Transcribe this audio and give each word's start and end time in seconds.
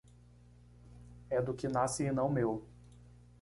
É 1.29 1.39
do 1.39 1.53
que 1.53 1.67
nasce 1.67 2.05
e 2.05 2.11
não 2.11 2.27
meu. 2.27 2.65